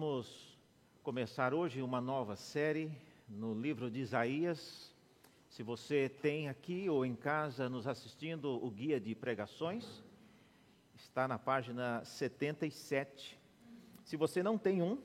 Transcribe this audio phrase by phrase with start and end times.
[0.00, 0.56] Vamos
[1.02, 2.88] começar hoje uma nova série
[3.28, 4.94] no livro de Isaías.
[5.48, 10.04] Se você tem aqui ou em casa nos assistindo o guia de pregações,
[10.94, 13.36] está na página 77.
[14.04, 15.02] Se você não tem um,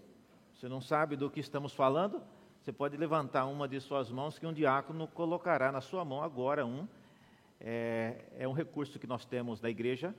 [0.54, 2.22] você não sabe do que estamos falando,
[2.62, 6.68] você pode levantar uma de suas mãos que um diácono colocará na sua mão agora
[6.68, 6.88] um.
[7.60, 10.14] É, é um recurso que nós temos da igreja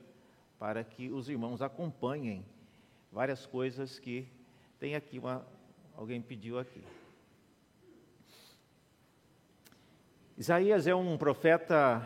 [0.59, 2.45] para que os irmãos acompanhem
[3.09, 4.27] várias coisas que
[4.79, 5.45] tem aqui uma
[5.95, 6.83] alguém pediu aqui.
[10.37, 12.05] Isaías é um profeta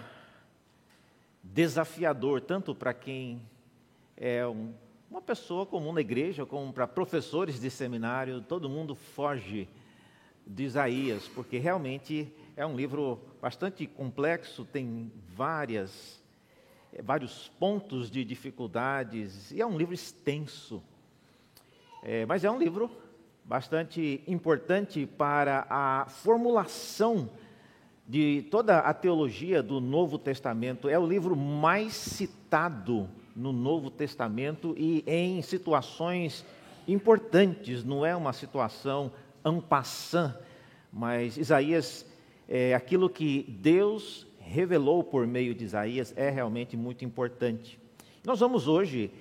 [1.43, 3.41] desafiador tanto para quem
[4.15, 4.73] é um,
[5.09, 9.67] uma pessoa comum na igreja, como para professores de seminário, todo mundo foge
[10.45, 16.19] de Isaías, porque realmente é um livro bastante complexo, tem várias
[17.03, 20.81] vários pontos de dificuldades e é um livro extenso.
[22.01, 22.89] É, mas é um livro
[23.43, 27.29] bastante importante para a formulação
[28.07, 30.87] de toda a teologia do Novo Testamento.
[30.87, 36.45] É o livro mais citado no Novo Testamento e em situações
[36.87, 39.11] importantes, não é uma situação
[39.67, 40.33] passant,
[40.91, 42.05] mas Isaías,
[42.47, 47.79] é, aquilo que Deus revelou por meio de Isaías é realmente muito importante.
[48.25, 49.11] Nós vamos hoje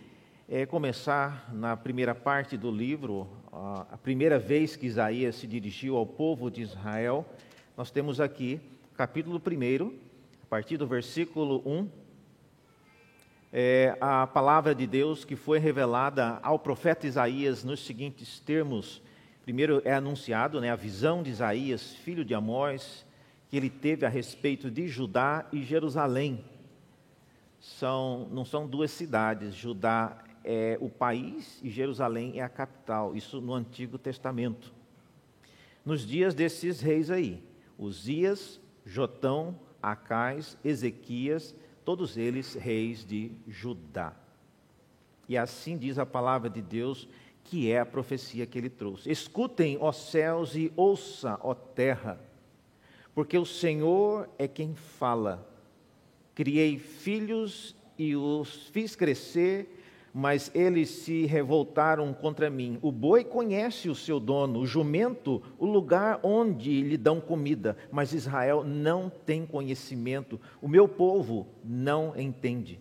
[0.51, 6.07] é, começar na primeira parte do livro, a primeira vez que Isaías se dirigiu ao
[6.07, 7.27] povo de Israel.
[7.77, 8.59] Nós temos aqui,
[8.97, 9.87] capítulo 1,
[10.43, 11.89] a partir do versículo 1,
[13.53, 19.03] é, a palavra de Deus que foi revelada ao profeta Isaías nos seguintes termos.
[19.43, 23.05] Primeiro é anunciado né, a visão de Isaías, filho de Amós,
[23.51, 26.43] que ele teve a respeito de Judá e Jerusalém.
[27.61, 33.41] São, não são duas cidades, Judá é o país e Jerusalém é a capital, isso
[33.41, 34.73] no Antigo Testamento.
[35.85, 37.43] Nos dias desses reis aí,
[37.79, 41.55] Uzias, Jotão, Acais, Ezequias,
[41.85, 44.15] todos eles reis de Judá.
[45.29, 47.09] E assim diz a palavra de Deus,
[47.45, 49.11] que é a profecia que ele trouxe.
[49.11, 52.21] Escutem, ó céus, e ouça, ó terra,
[53.15, 55.47] porque o Senhor é quem fala.
[56.35, 59.78] Criei filhos e os fiz crescer
[60.13, 62.79] mas eles se revoltaram contra mim.
[62.83, 68.13] O boi conhece o seu dono, o jumento, o lugar onde lhe dão comida, mas
[68.13, 72.81] Israel não tem conhecimento, o meu povo não entende.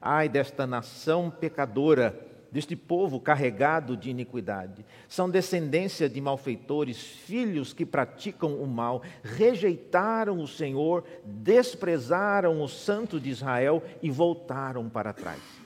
[0.00, 4.84] Ai desta nação pecadora, deste povo carregado de iniquidade.
[5.08, 13.20] São descendência de malfeitores, filhos que praticam o mal, rejeitaram o Senhor, desprezaram o Santo
[13.20, 15.65] de Israel e voltaram para trás.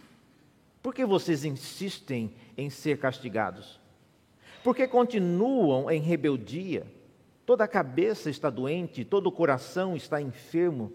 [0.82, 3.78] Por que vocês insistem em ser castigados?
[4.64, 6.86] Por que continuam em rebeldia?
[7.44, 10.92] Toda a cabeça está doente, todo o coração está enfermo.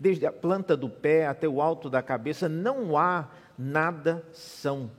[0.00, 4.90] Desde a planta do pé até o alto da cabeça não há nada são.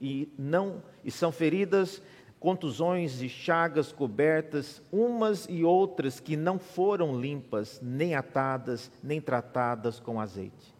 [0.00, 2.02] E não e são feridas,
[2.38, 10.00] contusões e chagas cobertas, umas e outras que não foram limpas, nem atadas, nem tratadas
[10.00, 10.71] com azeite.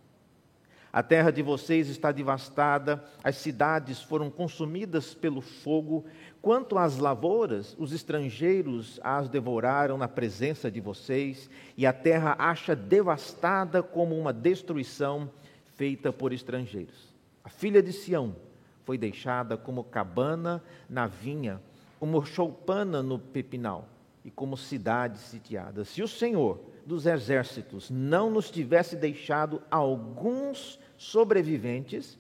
[0.93, 6.05] A terra de vocês está devastada, as cidades foram consumidas pelo fogo.
[6.43, 11.49] Quanto às lavouras, os estrangeiros as devoraram na presença de vocês,
[11.79, 15.31] e a terra acha devastada como uma destruição
[15.77, 17.15] feita por estrangeiros.
[17.43, 18.37] A filha de Sião
[18.85, 21.59] foi deixada como cabana na vinha,
[21.99, 23.89] como choupana no pepinal
[24.23, 25.87] e como cidade sitiada.
[25.87, 32.19] Se o Senhor dos exércitos não nos tivesse deixado alguns sobreviventes,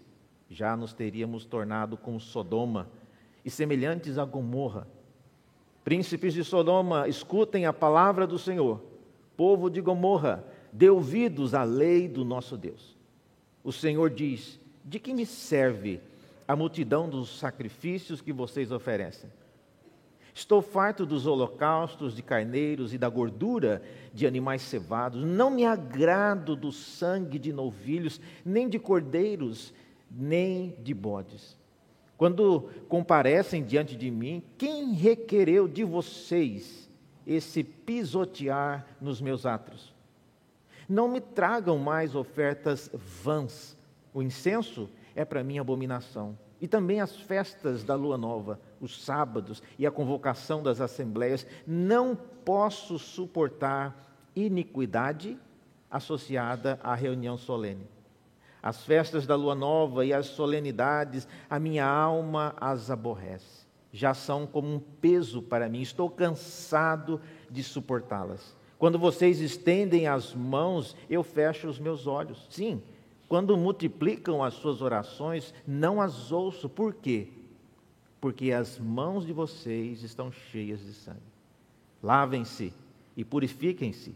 [0.48, 2.88] já nos teríamos tornado como Sodoma
[3.44, 4.86] e semelhantes a Gomorra.
[5.84, 8.80] Príncipes de Sodoma, escutem a palavra do Senhor.
[9.36, 12.96] Povo de Gomorra, dê ouvidos à lei do nosso Deus.
[13.64, 16.00] O Senhor diz: De que me serve
[16.46, 19.30] a multidão dos sacrifícios que vocês oferecem?
[20.34, 23.82] Estou farto dos holocaustos de carneiros e da gordura
[24.14, 25.22] de animais cevados.
[25.22, 29.74] Não me agrado do sangue de novilhos, nem de cordeiros,
[30.10, 31.56] nem de bodes.
[32.16, 36.88] Quando comparecem diante de mim, quem requereu de vocês
[37.26, 39.92] esse pisotear nos meus atos?
[40.88, 43.76] Não me tragam mais ofertas vãs.
[44.14, 49.60] O incenso é para mim abominação e também as festas da lua nova, os sábados
[49.76, 51.44] e a convocação das assembleias.
[51.66, 55.36] Não posso suportar iniquidade
[55.90, 57.88] associada à reunião solene.
[58.62, 63.66] As festas da lua nova e as solenidades, a minha alma as aborrece.
[63.92, 67.20] Já são como um peso para mim, estou cansado
[67.50, 68.56] de suportá-las.
[68.78, 72.46] Quando vocês estendem as mãos, eu fecho os meus olhos.
[72.48, 72.80] Sim,
[73.32, 76.68] quando multiplicam as suas orações, não as ouço.
[76.68, 77.30] Por quê?
[78.20, 81.32] Porque as mãos de vocês estão cheias de sangue.
[82.02, 82.74] Lavem-se
[83.16, 84.14] e purifiquem-se.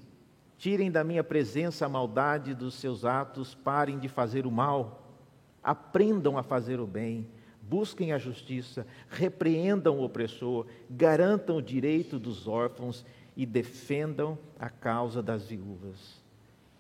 [0.59, 5.17] Tirem da minha presença a maldade dos seus atos, parem de fazer o mal.
[5.63, 7.27] Aprendam a fazer o bem,
[7.63, 13.03] busquem a justiça, repreendam o opressor, garantam o direito dos órfãos
[13.35, 16.26] e defendam a causa das viúvas.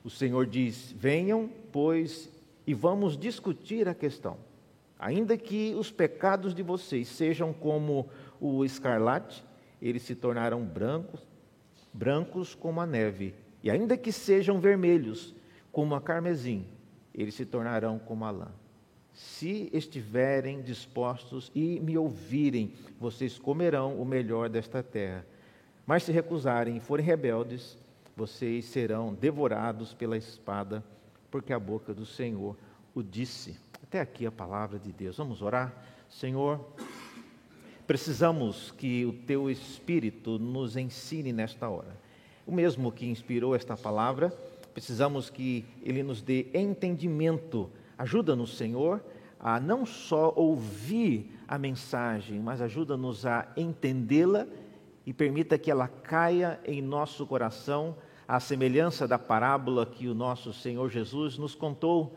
[0.06, 2.30] O Senhor diz: Venham, pois,
[2.64, 4.36] e vamos discutir a questão.
[4.96, 8.08] Ainda que os pecados de vocês sejam como
[8.40, 9.44] o escarlate,
[9.82, 11.26] eles se tornarão brancos,
[11.92, 13.34] brancos como a neve.
[13.64, 15.34] E ainda que sejam vermelhos
[15.72, 16.64] como a carmesim,
[17.12, 18.52] eles se tornarão como a lã.
[19.12, 25.26] Se estiverem dispostos e me ouvirem, vocês comerão o melhor desta terra.
[25.84, 27.76] Mas se recusarem e forem rebeldes,
[28.16, 30.82] vocês serão devorados pela espada,
[31.30, 32.56] porque a boca do Senhor
[32.94, 33.58] o disse.
[33.82, 35.18] Até aqui a palavra de Deus.
[35.18, 35.84] Vamos orar?
[36.08, 36.64] Senhor,
[37.86, 41.94] precisamos que o teu Espírito nos ensine nesta hora.
[42.46, 44.30] O mesmo que inspirou esta palavra,
[44.72, 47.68] precisamos que ele nos dê entendimento.
[47.98, 49.04] Ajuda-nos, Senhor,
[49.38, 54.46] a não só ouvir a mensagem, mas ajuda-nos a entendê-la
[55.04, 57.94] e permita que ela caia em nosso coração,
[58.26, 62.16] à semelhança da parábola que o nosso Senhor Jesus nos contou,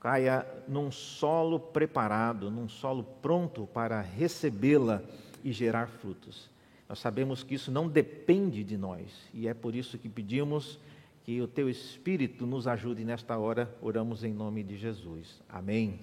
[0.00, 5.02] caia num solo preparado, num solo pronto para recebê-la
[5.42, 6.50] e gerar frutos.
[6.88, 10.78] Nós sabemos que isso não depende de nós e é por isso que pedimos
[11.24, 13.72] que o teu Espírito nos ajude nesta hora.
[13.80, 15.40] Oramos em nome de Jesus.
[15.48, 16.00] Amém.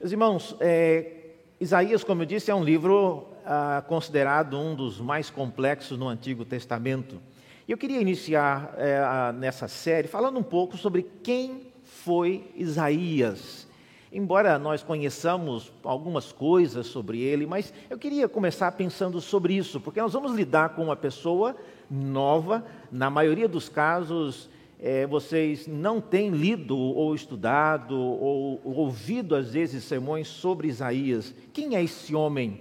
[0.00, 1.17] Meus irmãos, é,
[1.60, 6.44] Isaías, como eu disse, é um livro ah, considerado um dos mais complexos no Antigo
[6.44, 7.20] Testamento.
[7.66, 13.66] E eu queria iniciar eh, nessa série falando um pouco sobre quem foi Isaías.
[14.12, 20.00] Embora nós conheçamos algumas coisas sobre ele, mas eu queria começar pensando sobre isso, porque
[20.00, 21.56] nós vamos lidar com uma pessoa
[21.90, 24.48] nova, na maioria dos casos,
[24.80, 31.34] é, vocês não têm lido ou estudado ou ouvido às vezes sermões sobre Isaías.
[31.52, 32.60] Quem é esse homem?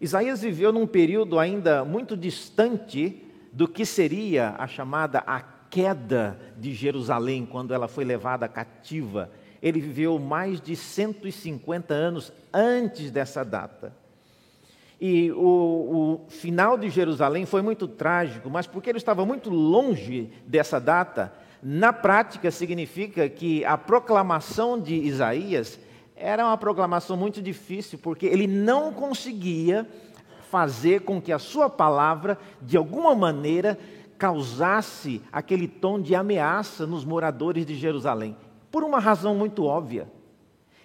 [0.00, 3.22] Isaías viveu num período ainda muito distante
[3.52, 9.30] do que seria a chamada a queda de Jerusalém, quando ela foi levada cativa.
[9.62, 13.94] Ele viveu mais de 150 anos antes dessa data.
[15.00, 20.30] E o, o, final de Jerusalém foi muito trágico, mas porque ele estava muito longe
[20.46, 21.32] dessa data,
[21.62, 25.80] na prática significa que a proclamação de Isaías
[26.14, 29.88] era uma proclamação muito difícil, porque ele não conseguia
[30.50, 33.78] fazer com que a sua palavra, de alguma maneira,
[34.18, 38.36] causasse aquele tom de ameaça nos moradores de Jerusalém,
[38.70, 40.06] por uma razão muito óbvia.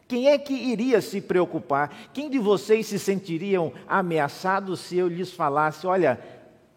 [0.07, 2.09] Quem é que iria se preocupar?
[2.13, 6.19] Quem de vocês se sentiriam ameaçados se eu lhes falasse: olha,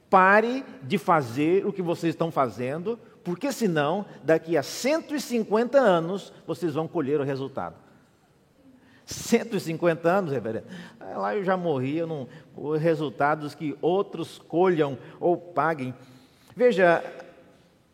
[0.08, 6.74] pare de fazer o que vocês estão fazendo, porque senão, daqui a 150 anos, vocês
[6.74, 7.76] vão colher o resultado.
[9.04, 10.66] 150 anos, reverendo.
[11.00, 15.94] Lá eu já morri, eu não, os resultados que outros colham ou paguem.
[16.54, 17.02] Veja,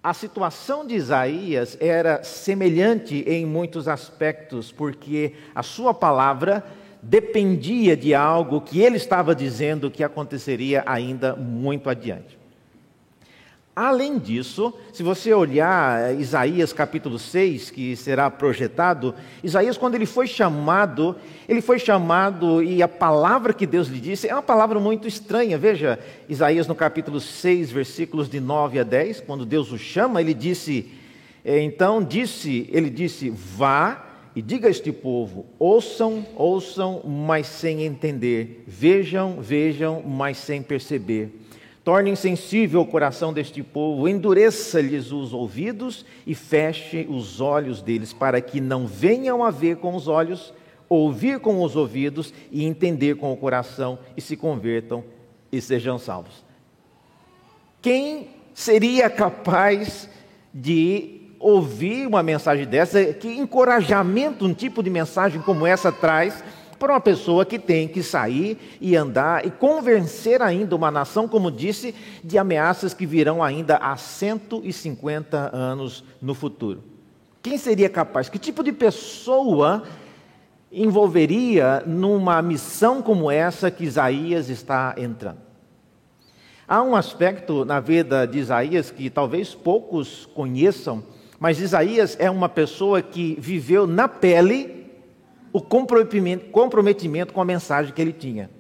[0.04, 6.62] a situação de Isaías era semelhante em muitos aspectos, porque a sua palavra
[7.02, 12.38] dependia de algo que ele estava dizendo que aconteceria ainda muito adiante.
[13.76, 19.12] Além disso, se você olhar eh, Isaías capítulo 6, que será projetado,
[19.42, 21.16] Isaías, quando ele foi chamado,
[21.48, 25.58] ele foi chamado e a palavra que Deus lhe disse é uma palavra muito estranha.
[25.58, 30.34] Veja, Isaías no capítulo 6, versículos de 9 a 10, quando Deus o chama, ele
[30.34, 30.92] disse:
[31.44, 34.04] eh, Então disse, ele disse: Vá
[34.36, 41.43] e diga a este povo: ouçam, ouçam, mas sem entender, vejam, vejam, mas sem perceber.
[41.84, 48.40] Torne insensível o coração deste povo, endureça-lhes os ouvidos e feche os olhos deles, para
[48.40, 50.54] que não venham a ver com os olhos,
[50.88, 55.04] ouvir com os ouvidos e entender com o coração e se convertam
[55.52, 56.42] e sejam salvos.
[57.82, 60.08] Quem seria capaz
[60.54, 63.04] de ouvir uma mensagem dessa?
[63.12, 66.42] Que encorajamento um tipo de mensagem como essa traz
[66.76, 71.50] para uma pessoa que tem que sair e andar e convencer ainda uma nação, como
[71.50, 76.82] disse, de ameaças que virão ainda há 150 anos no futuro.
[77.42, 78.28] Quem seria capaz?
[78.28, 79.84] Que tipo de pessoa
[80.72, 85.38] envolveria numa missão como essa que Isaías está entrando?
[86.66, 91.04] Há um aspecto na vida de Isaías que talvez poucos conheçam,
[91.38, 94.83] mas Isaías é uma pessoa que viveu na pele
[95.54, 98.50] o comprometimento, com a mensagem que ele tinha.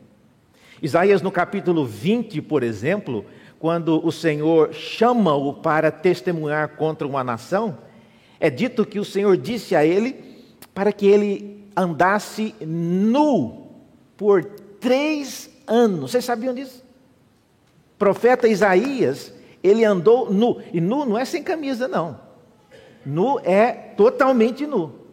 [0.80, 3.24] Isaías, no capítulo 20, por exemplo,
[3.58, 7.78] quando o Senhor chama-o para testemunhar contra uma nação,
[8.38, 13.72] é dito que o Senhor disse a ele para que ele andasse nu
[14.16, 14.44] por
[14.78, 16.12] três anos.
[16.12, 16.84] Vocês sabiam disso?
[17.96, 19.34] O profeta Isaías,
[19.64, 20.62] ele andou nu.
[20.72, 22.20] E nu não é sem camisa, não.
[23.04, 25.03] Nu é totalmente nu.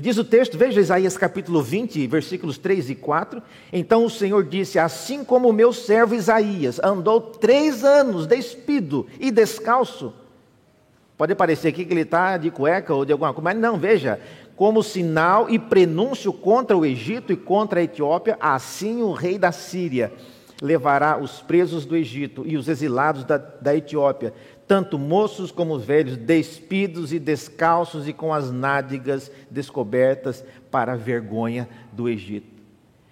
[0.00, 3.42] E diz o texto, veja Isaías capítulo 20, versículos 3 e 4.
[3.70, 9.30] Então o Senhor disse: Assim como o meu servo Isaías andou três anos despido e
[9.30, 10.14] descalço.
[11.18, 14.18] Pode parecer aqui que ele está de cueca ou de alguma coisa, mas não, veja.
[14.56, 19.52] Como sinal e prenúncio contra o Egito e contra a Etiópia, assim o rei da
[19.52, 20.14] Síria
[20.62, 24.32] levará os presos do Egito e os exilados da, da Etiópia,
[24.70, 31.68] tanto moços como velhos, despidos e descalços e com as nádegas descobertas para a vergonha
[31.92, 32.46] do Egito.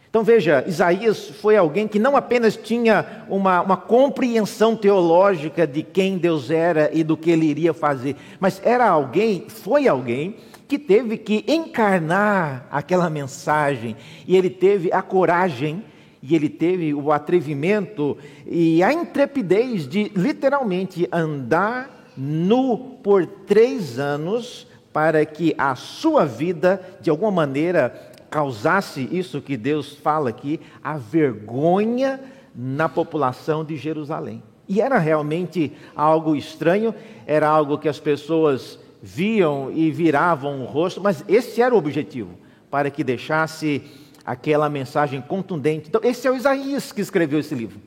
[0.09, 6.17] Então veja, Isaías foi alguém que não apenas tinha uma, uma, compreensão teológica de quem
[6.17, 10.37] Deus era e do que ele iria fazer, mas era alguém, foi alguém
[10.69, 13.97] que teve que encarnar aquela mensagem
[14.29, 15.83] e ele teve a coragem
[16.23, 24.67] e ele teve o atrevimento e a intrepidez de literalmente andar nu por três anos
[24.93, 30.99] para que a sua vida, de alguma maneira, causasse isso que Deus fala aqui, a
[30.99, 32.21] vergonha
[32.55, 34.43] na população de Jerusalém.
[34.69, 36.95] E era realmente algo estranho,
[37.27, 42.31] era algo que as pessoas viam e viravam o rosto, mas esse era o objetivo,
[42.71, 43.83] para que deixasse
[44.29, 45.89] aquela mensagem contundente.
[45.89, 47.81] Então, esse é o Isaías que escreveu esse livro.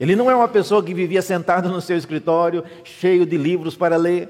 [0.00, 3.96] Ele não é uma pessoa que vivia sentado no seu escritório, cheio de livros para
[3.96, 4.28] ler,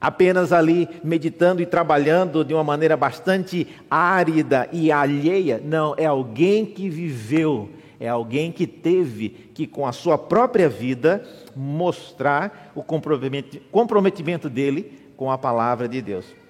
[0.00, 5.60] apenas ali meditando e trabalhando de uma maneira bastante árida e alheia.
[5.64, 11.24] Não, é alguém que viveu, é alguém que teve que, com a sua própria vida,
[11.56, 16.41] mostrar o comprometimento dele com a palavra de Deus.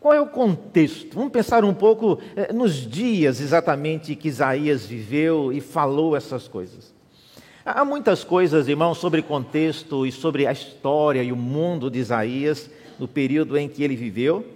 [0.00, 1.16] Qual é o contexto?
[1.16, 6.94] Vamos pensar um pouco eh, nos dias exatamente que Isaías viveu e falou essas coisas.
[7.64, 12.70] Há muitas coisas, irmãos, sobre contexto e sobre a história e o mundo de Isaías
[12.98, 14.46] no período em que ele viveu.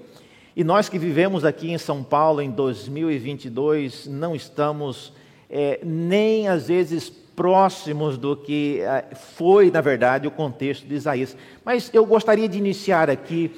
[0.54, 5.12] E nós que vivemos aqui em São Paulo em 2022 não estamos
[5.50, 11.36] é, nem às vezes próximos do que é, foi, na verdade, o contexto de Isaías.
[11.64, 13.50] Mas eu gostaria de iniciar aqui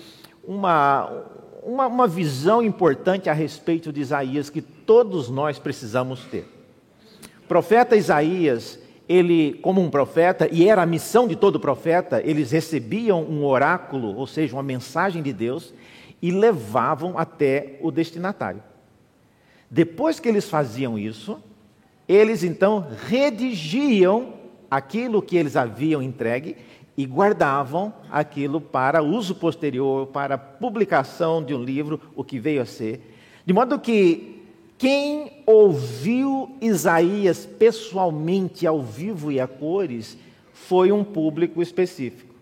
[0.42, 1.24] uma,
[1.64, 6.46] uma, uma visão importante a respeito de Isaías que todos nós precisamos ter.
[7.42, 8.78] O profeta Isaías,
[9.08, 14.14] ele, como um profeta, e era a missão de todo profeta, eles recebiam um oráculo,
[14.14, 15.72] ou seja, uma mensagem de Deus,
[16.20, 18.62] e levavam até o destinatário.
[19.70, 21.42] Depois que eles faziam isso,
[22.06, 24.34] eles então redigiam
[24.70, 26.56] aquilo que eles haviam entregue
[26.96, 32.66] e guardavam aquilo para uso posterior, para publicação de um livro, o que veio a
[32.66, 33.14] ser.
[33.44, 34.42] De modo que
[34.78, 40.16] quem ouviu Isaías pessoalmente, ao vivo e a cores,
[40.52, 42.34] foi um público específico.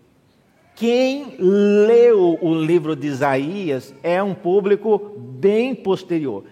[0.75, 6.43] Quem leu o livro de Isaías é um público bem posterior.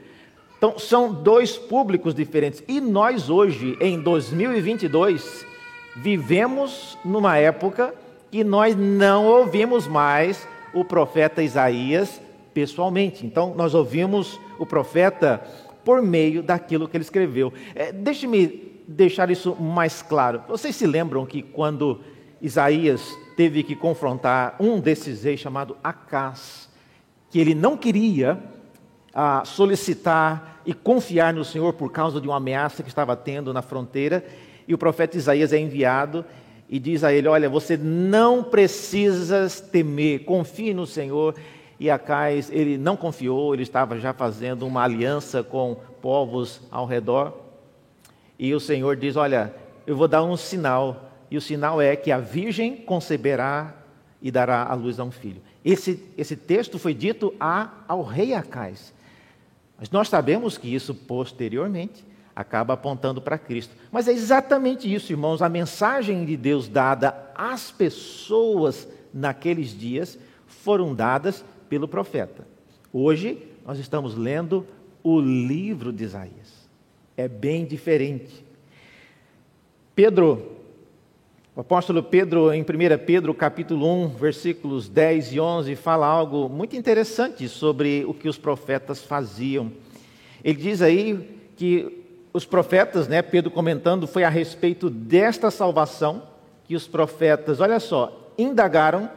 [0.57, 2.63] Então, são dois públicos diferentes.
[2.67, 5.45] E nós, hoje, em 2022,
[5.95, 7.93] vivemos numa época
[8.29, 12.21] que nós não ouvimos mais o profeta Isaías
[12.53, 13.25] pessoalmente.
[13.25, 15.41] Então, nós ouvimos o profeta
[15.83, 17.51] por meio daquilo que ele escreveu.
[17.75, 20.43] É, Deixe-me deixar isso mais claro.
[20.47, 22.01] Vocês se lembram que quando
[22.41, 26.69] Isaías teve que confrontar um desses reis chamado Acás,
[27.29, 28.37] que ele não queria
[29.13, 33.61] ah, solicitar e confiar no Senhor por causa de uma ameaça que estava tendo na
[33.61, 34.23] fronteira,
[34.71, 36.23] e o profeta Isaías é enviado
[36.69, 41.35] e diz a ele: Olha, você não precisa temer, confie no Senhor.
[41.77, 47.37] E Acais, ele não confiou, ele estava já fazendo uma aliança com povos ao redor.
[48.39, 49.53] E o Senhor diz: Olha,
[49.85, 53.75] eu vou dar um sinal, e o sinal é que a virgem conceberá
[54.21, 55.41] e dará à luz a um filho.
[55.65, 58.93] Esse, esse texto foi dito a, ao rei Acais.
[59.77, 63.75] Mas nós sabemos que isso posteriormente acaba apontando para Cristo.
[63.91, 65.41] Mas é exatamente isso, irmãos.
[65.41, 72.47] A mensagem de Deus dada às pessoas naqueles dias foram dadas pelo profeta.
[72.93, 74.65] Hoje nós estamos lendo
[75.03, 76.69] o livro de Isaías.
[77.15, 78.45] É bem diferente.
[79.95, 80.57] Pedro,
[81.55, 82.65] o apóstolo Pedro, em 1
[83.05, 88.37] Pedro capítulo 1, versículos 10 e 11, fala algo muito interessante sobre o que os
[88.37, 89.71] profetas faziam.
[90.43, 92.00] Ele diz aí que
[92.33, 96.23] os profetas, né, Pedro comentando, foi a respeito desta salvação
[96.63, 99.09] que os profetas, olha só, indagaram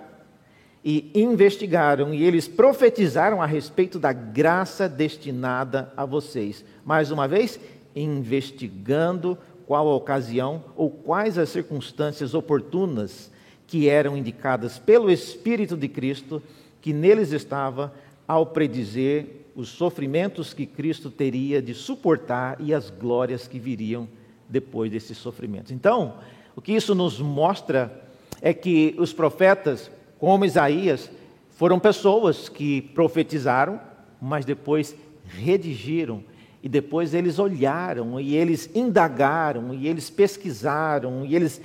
[0.85, 6.65] e investigaram e eles profetizaram a respeito da graça destinada a vocês.
[6.85, 7.59] Mais uma vez,
[7.95, 13.31] investigando qual a ocasião ou quais as circunstâncias oportunas
[13.67, 16.43] que eram indicadas pelo Espírito de Cristo
[16.83, 17.95] que neles estava
[18.29, 24.09] ao predizer os sofrimentos que Cristo teria de suportar e as glórias que viriam
[24.49, 25.73] depois desses sofrimentos.
[25.73, 26.19] Então,
[26.57, 28.05] o que isso nos mostra
[28.41, 29.91] é que os profetas
[30.25, 31.11] como Isaías,
[31.51, 33.79] foram pessoas que profetizaram,
[34.19, 34.97] mas depois
[35.29, 36.25] redigiram,
[36.63, 41.61] e depois eles olharam, e eles indagaram, e eles pesquisaram, e eles,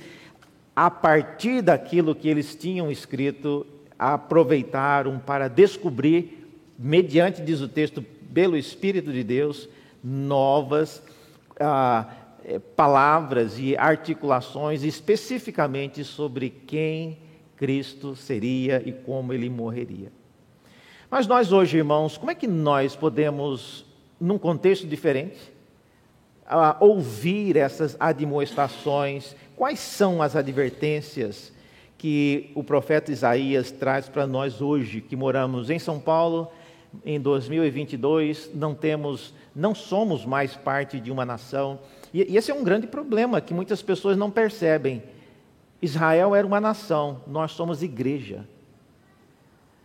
[0.76, 3.66] a partir daquilo que eles tinham escrito,
[3.98, 6.39] aproveitaram para descobrir,
[6.82, 8.00] mediante, diz o texto,
[8.32, 9.68] pelo Espírito de Deus,
[10.02, 11.02] novas
[11.60, 12.10] ah,
[12.42, 17.18] eh, palavras e articulações especificamente sobre quem
[17.54, 20.10] Cristo seria e como ele morreria.
[21.10, 23.84] Mas nós hoje, irmãos, como é que nós podemos,
[24.18, 25.52] num contexto diferente,
[26.46, 29.36] uh, ouvir essas admoestações?
[29.54, 31.52] Quais são as advertências
[31.98, 36.50] que o profeta Isaías traz para nós hoje, que moramos em São Paulo,
[37.04, 41.78] em 2022, não temos, não somos mais parte de uma nação.
[42.12, 45.02] E, e esse é um grande problema que muitas pessoas não percebem
[45.82, 48.46] Israel era uma nação, nós somos igreja.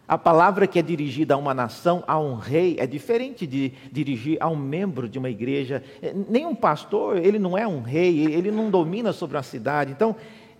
[0.07, 4.37] A palavra que é dirigida a uma nação, a um rei, é diferente de dirigir
[4.39, 5.81] a um membro de uma igreja.
[6.01, 9.91] É, nenhum pastor, ele não é um rei, ele não domina sobre a cidade.
[9.91, 10.15] Então,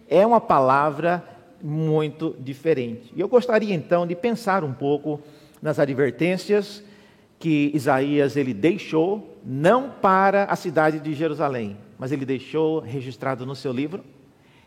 [0.10, 1.24] é uma palavra
[1.62, 3.12] muito diferente.
[3.16, 5.22] E eu gostaria então de pensar um pouco
[5.62, 6.84] nas advertências
[7.40, 13.56] que Isaías ele deixou, não para a cidade de Jerusalém, mas ele deixou registrado no
[13.56, 14.04] seu livro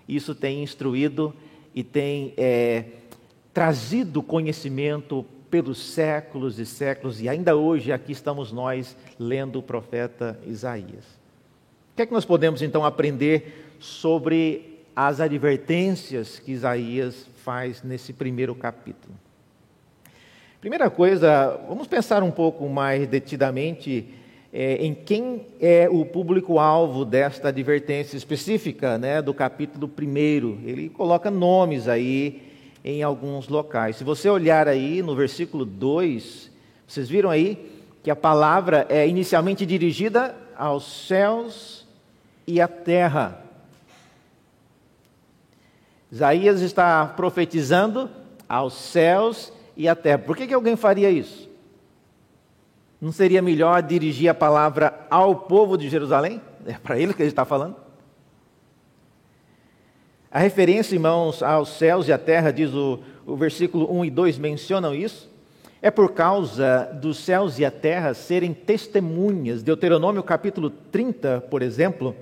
[0.09, 1.35] isso tem instruído
[1.75, 2.85] e tem é,
[3.53, 10.39] trazido conhecimento pelos séculos e séculos, e ainda hoje aqui estamos nós lendo o profeta
[10.47, 11.05] Isaías.
[11.93, 18.13] O que é que nós podemos então aprender sobre as advertências que Isaías faz nesse
[18.13, 19.15] primeiro capítulo?
[20.61, 24.09] Primeira coisa, vamos pensar um pouco mais detidamente
[24.53, 30.69] é, em quem é o público-alvo desta advertência específica né, do capítulo 1.
[30.69, 32.43] Ele coloca nomes aí
[32.85, 33.95] em alguns locais.
[33.95, 36.51] Se você olhar aí no versículo 2,
[36.89, 37.71] vocês viram aí
[38.03, 41.87] que a palavra é inicialmente dirigida aos céus
[42.49, 43.45] e à terra.
[46.11, 48.11] Isaías está profetizando
[48.49, 50.19] aos céus e à terra.
[50.19, 51.49] Por que, que alguém faria isso?
[53.01, 56.43] Não seria melhor dirigir a palavra ao povo de Jerusalém?
[56.67, 57.77] É para ele que ele está falando.
[60.31, 64.39] A referência, irmãos, aos céus e à terra, diz o, o versículo 1 e 2
[64.39, 65.31] mencionam isso.
[65.81, 69.63] É por causa dos céus e a terra serem testemunhas.
[69.63, 72.17] Deuteronômio capítulo 30, por exemplo,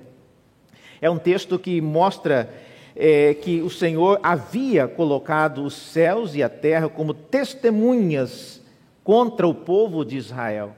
[1.01, 2.51] é um texto que mostra
[2.97, 8.63] é, que o Senhor havia colocado os céus e a terra como testemunhas
[9.05, 10.75] contra o povo de Israel.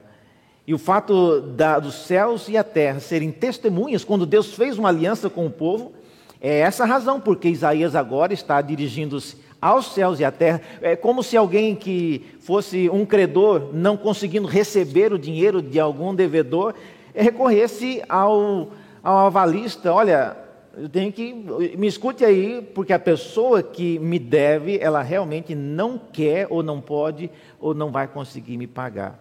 [0.67, 4.89] E o fato da, dos céus e a terra serem testemunhas, quando Deus fez uma
[4.89, 5.93] aliança com o povo,
[6.41, 10.61] é essa a razão porque Isaías agora está dirigindo-se aos céus e à terra.
[10.81, 16.13] É como se alguém que fosse um credor, não conseguindo receber o dinheiro de algum
[16.13, 16.75] devedor,
[17.15, 18.69] recorresse ao,
[19.03, 20.37] ao avalista: olha,
[20.75, 21.33] eu tenho que.
[21.77, 26.79] Me escute aí, porque a pessoa que me deve, ela realmente não quer, ou não
[26.79, 27.29] pode,
[27.59, 29.19] ou não vai conseguir me pagar.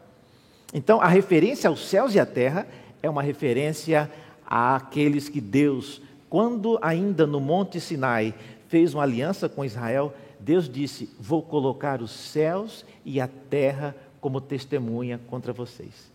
[0.72, 2.66] Então, a referência aos céus e à terra
[3.02, 4.10] é uma referência
[4.46, 8.34] àqueles que Deus, quando ainda no Monte Sinai,
[8.68, 14.40] fez uma aliança com Israel, Deus disse: Vou colocar os céus e a terra como
[14.40, 16.12] testemunha contra vocês.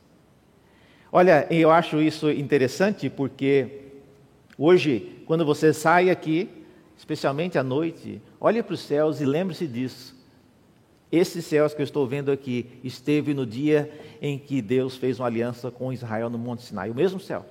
[1.12, 3.84] Olha, eu acho isso interessante porque
[4.58, 6.50] Hoje, quando você sai aqui,
[6.98, 10.16] especialmente à noite, olhe para os céus e lembre-se disso.
[11.12, 15.28] Esses céus que eu estou vendo aqui esteve no dia em que Deus fez uma
[15.28, 17.46] aliança com Israel no Monte Sinai, o mesmo céu.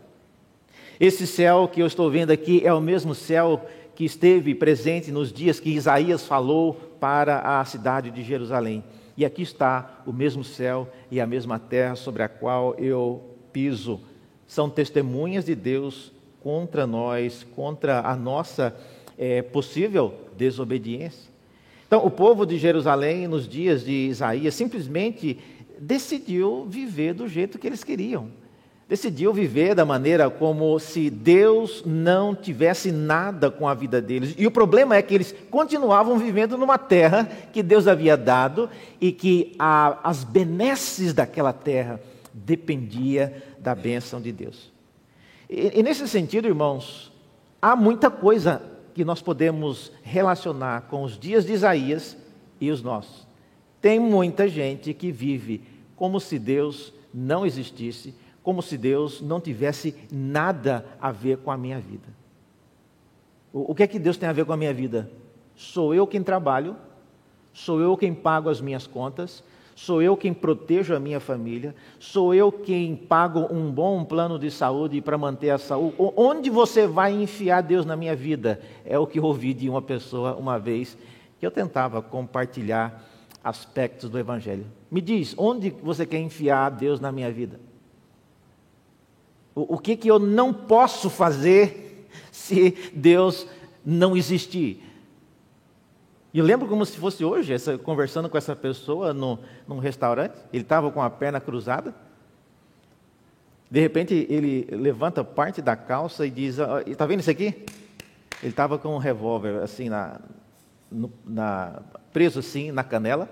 [0.99, 5.33] Esse céu que eu estou vendo aqui é o mesmo céu que esteve presente nos
[5.33, 8.83] dias que Isaías falou para a cidade de Jerusalém.
[9.17, 14.01] E aqui está o mesmo céu e a mesma terra sobre a qual eu piso.
[14.47, 18.75] São testemunhas de Deus contra nós, contra a nossa
[19.19, 21.31] é, possível desobediência.
[21.87, 25.39] Então, o povo de Jerusalém, nos dias de Isaías, simplesmente
[25.79, 28.29] decidiu viver do jeito que eles queriam.
[28.89, 34.35] Decidiu viver da maneira como se Deus não tivesse nada com a vida deles.
[34.37, 38.69] E o problema é que eles continuavam vivendo numa terra que Deus havia dado
[39.01, 42.01] e que a, as benesses daquela terra
[42.33, 44.72] dependia da bênção de Deus.
[45.53, 47.13] E, e nesse sentido, irmãos,
[47.61, 48.63] há muita coisa
[48.95, 52.17] que nós podemos relacionar com os dias de Isaías
[52.59, 53.27] e os nossos.
[53.79, 55.63] Tem muita gente que vive
[55.95, 61.57] como se Deus não existisse, como se Deus não tivesse nada a ver com a
[61.57, 62.09] minha vida.
[63.53, 65.11] O, o que é que Deus tem a ver com a minha vida?
[65.55, 66.77] Sou eu quem trabalho,
[67.53, 69.45] sou eu quem pago as minhas contas,
[69.83, 74.49] sou eu quem protejo a minha família, sou eu quem pago um bom plano de
[74.49, 75.97] saúde para manter a saúde.
[75.99, 78.61] Onde você vai enfiar Deus na minha vida?
[78.85, 80.97] É o que eu ouvi de uma pessoa uma vez
[81.37, 83.05] que eu tentava compartilhar
[83.43, 84.67] aspectos do Evangelho.
[84.89, 87.59] Me diz, onde você quer enfiar Deus na minha vida?
[89.53, 93.49] O, o que, que eu não posso fazer se Deus
[93.85, 94.92] não existir?
[96.35, 100.63] E lembro como se fosse hoje, essa, conversando com essa pessoa no, num restaurante, ele
[100.63, 101.95] estava com a perna cruzada.
[103.71, 107.67] De repente ele levanta parte da calça e diz: Está vendo isso aqui?
[108.43, 110.21] Ele estava com um revólver assim na,
[110.91, 113.29] no, na, preso assim na canela.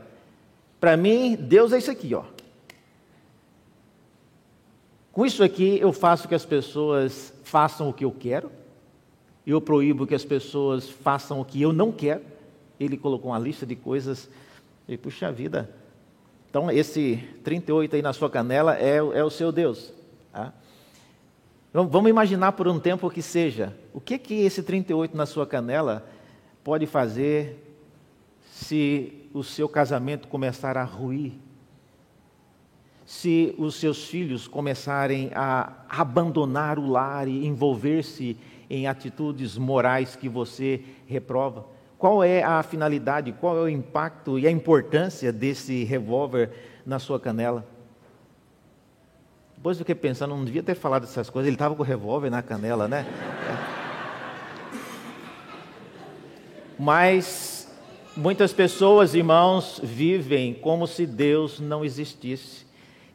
[0.79, 2.25] Para mim, Deus é isso aqui, ó.
[5.13, 8.51] Com isso aqui, eu faço que as pessoas façam o que eu quero,
[9.47, 12.30] eu proíbo que as pessoas façam o que eu não quero.
[12.81, 14.29] Ele colocou uma lista de coisas,
[14.89, 15.71] e puxa vida.
[16.49, 19.93] Então, esse 38 aí na sua canela é, é o seu Deus.
[20.33, 20.53] Tá?
[21.73, 23.77] Vamos imaginar por um tempo que seja.
[23.95, 26.05] O que que esse 38 na sua canela
[26.65, 27.63] pode fazer
[28.51, 31.35] se o seu casamento começar a ruir?
[33.11, 38.37] se os seus filhos começarem a abandonar o lar e envolver-se
[38.71, 41.67] em atitudes morais que você reprova?
[42.01, 46.51] Qual é a finalidade, qual é o impacto e a importância desse revólver
[46.87, 47.63] na sua canela?
[49.55, 52.41] Depois fiquei pensando, não devia ter falado essas coisas, ele estava com o revólver na
[52.41, 53.05] canela, né?
[56.79, 57.71] Mas
[58.17, 62.65] muitas pessoas, irmãos, vivem como se Deus não existisse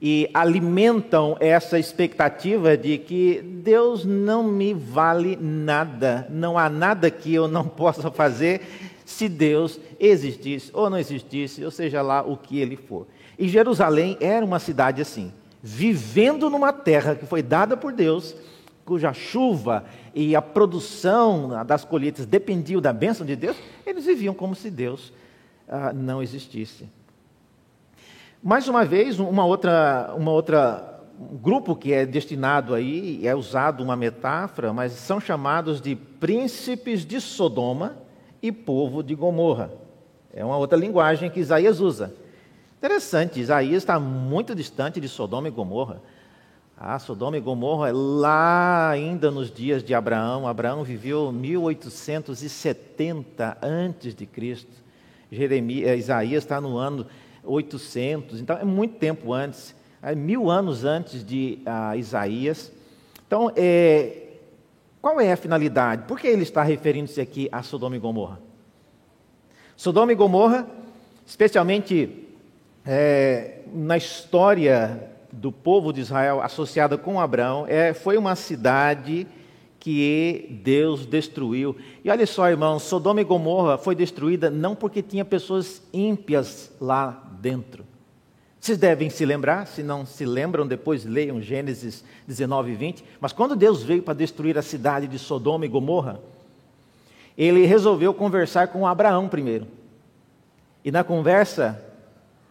[0.02, 7.34] e alimentam essa expectativa de que Deus não me vale nada, não há nada que
[7.34, 8.62] eu não possa fazer
[9.06, 13.08] se Deus existisse ou não existisse, ou seja lá o que ele for.
[13.38, 15.32] E Jerusalém era uma cidade assim,
[15.62, 18.36] vivendo numa terra que foi dada por Deus,
[18.86, 24.56] cuja chuva e a produção das colheitas dependiam da bênção de Deus, eles viviam como
[24.56, 25.12] se Deus
[25.68, 26.88] ah, não existisse.
[28.48, 33.84] Mais uma vez, uma outra, uma outra um grupo que é destinado aí, é usado
[33.84, 37.98] uma metáfora, mas são chamados de príncipes de Sodoma
[38.44, 39.72] e povo de Gomorra.
[40.32, 42.14] É uma outra linguagem que Isaías usa.
[42.78, 46.00] Interessante, Isaías está muito distante de Sodoma e Gomorra.
[46.78, 50.48] Ah, Sodoma e Gomorra é lá ainda nos dias de Abraão.
[50.48, 54.86] Abraão viveu 1870 antes de Cristo.
[55.32, 57.08] Jeremias, Isaías está no ano
[57.46, 62.72] 800, então é muito tempo antes, é mil anos antes de ah, Isaías.
[63.28, 64.24] Então, é,
[65.02, 66.04] qual é a finalidade?
[66.08, 68.40] Por que ele está referindo-se aqui a Sodoma e Gomorra?
[69.76, 70.68] Sodoma e Gomorra,
[71.26, 72.28] especialmente
[72.86, 79.28] é, na história do povo de Israel associada com Abraão, é, foi uma cidade
[79.80, 81.76] que Deus destruiu.
[82.04, 87.25] E olha só, irmãos, Sodoma e Gomorra foi destruída não porque tinha pessoas ímpias lá
[87.46, 87.86] dentro.
[88.60, 93.06] Vocês devem se lembrar, se não se lembram, depois leiam Gênesis 19 e 20.
[93.22, 96.20] Mas quando Deus veio para destruir a cidade de Sodoma e Gomorra,
[97.38, 99.68] ele resolveu conversar com Abraão primeiro.
[100.84, 101.80] E na conversa,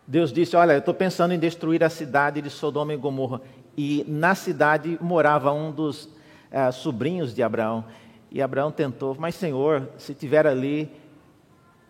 [0.06, 3.40] Deus disse: Olha, eu estou pensando em destruir a cidade de Sodoma e Gomorra.
[3.76, 6.08] E na cidade morava um dos
[6.52, 7.84] é, sobrinhos de Abraão.
[8.30, 10.88] E Abraão tentou, mas Senhor, se tiver ali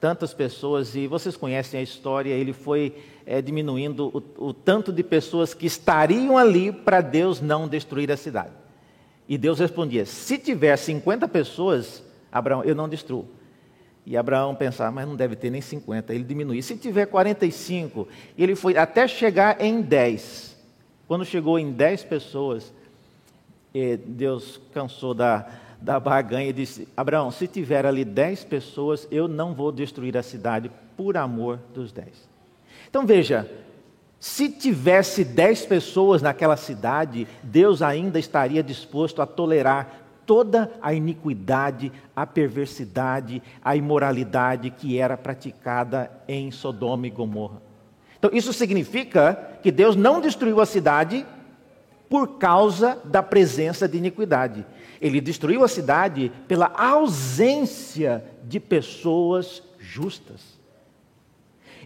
[0.04, 5.02] tantas pessoas, e vocês conhecem a história, ele foi é, diminuindo o, o tanto de
[5.02, 8.52] pessoas que estariam ali para Deus não destruir a cidade.
[9.26, 13.26] E Deus respondia: se tiver 50 pessoas, Abraão, eu não destruo.
[14.04, 16.60] E Abraão pensava, mas não deve ter nem 50, ele diminui.
[16.60, 20.54] Se tiver 45, ele foi até chegar em 10.
[21.08, 22.74] Quando chegou em 10 pessoas,
[24.06, 25.48] Deus cansou da,
[25.84, 30.22] da barganha e disse: Abraão, se tiver ali 10 pessoas, eu não vou destruir a
[30.22, 32.08] cidade por amor dos 10.
[32.88, 33.50] Então veja,
[34.18, 41.92] se tivesse 10 pessoas naquela cidade, Deus ainda estaria disposto a tolerar toda a iniquidade,
[42.16, 47.60] a perversidade, a imoralidade que era praticada em Sodoma e Gomorra.
[48.18, 51.26] Então, isso significa que Deus não destruiu a cidade
[52.08, 54.64] por causa da presença de iniquidade.
[55.00, 60.54] Ele destruiu a cidade pela ausência de pessoas justas.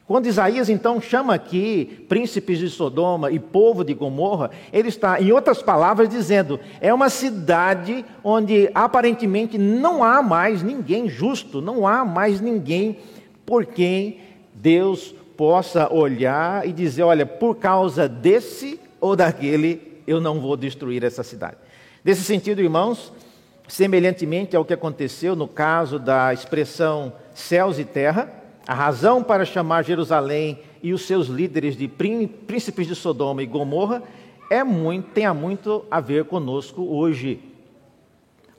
[0.09, 5.33] Quando Isaías então chama aqui príncipes de Sodoma e povo de Gomorra, ele está, em
[5.33, 12.07] outras palavras, dizendo: é uma cidade onde aparentemente não há mais ninguém justo, não há
[12.07, 12.97] mais ninguém
[13.45, 14.19] por quem
[14.55, 21.05] Deus possa olhar e dizer: olha, por causa desse ou daquele, eu não vou destruir
[21.05, 21.59] essa cidade.
[22.05, 23.13] Nesse sentido, irmãos,
[23.67, 28.33] semelhantemente ao que aconteceu no caso da expressão céus e terra,
[28.67, 34.03] a razão para chamar Jerusalém e os seus líderes de príncipes de Sodoma e Gomorra
[34.51, 37.41] é muito, tem muito a ver conosco hoje.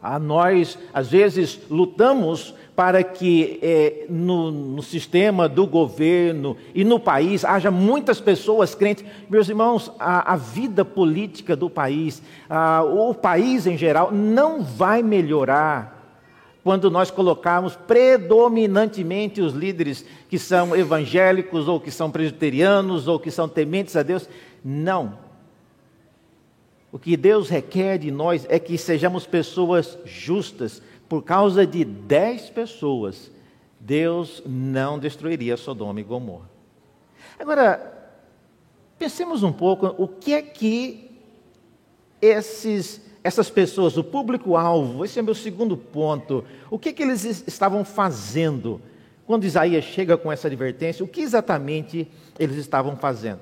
[0.01, 6.97] A nós, às vezes, lutamos para que é, no, no, sistema do governo e no
[6.97, 9.03] país haja muitas pessoas crentes.
[9.29, 15.03] Meus irmãos, a, a vida política do país, a, o país em geral, não vai
[15.03, 16.23] melhorar
[16.63, 23.29] quando nós colocarmos predominantemente os líderes que são evangélicos, ou que são presbiterianos, ou que
[23.29, 24.29] são tementes a Deus.
[24.63, 25.17] Não.
[26.93, 30.81] O que Deus requer de nós é que sejamos pessoas justas.
[31.09, 33.31] Por causa de dez pessoas,
[33.79, 36.49] Deus não destruiria Sodoma e Gomorra.
[37.39, 38.11] Agora,
[38.97, 41.09] pensemos um pouco o que é que
[42.21, 46.43] esses essas pessoas, o público-alvo, esse é meu segundo ponto.
[46.71, 48.81] O que, que eles estavam fazendo
[49.25, 51.03] quando Isaías chega com essa advertência?
[51.03, 52.07] O que exatamente
[52.39, 53.41] eles estavam fazendo?